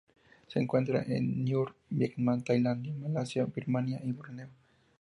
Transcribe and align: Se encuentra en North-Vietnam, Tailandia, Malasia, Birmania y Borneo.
Se 0.47 0.57
encuentra 0.59 1.03
en 1.03 1.45
North-Vietnam, 1.45 2.43
Tailandia, 2.43 2.91
Malasia, 2.95 3.45
Birmania 3.45 4.01
y 4.03 4.11
Borneo. 4.11 4.49